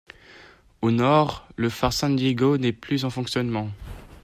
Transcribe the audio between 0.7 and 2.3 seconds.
Au nord, le phare San